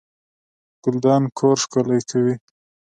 [0.83, 2.35] ګلدان کور ښکلی کوي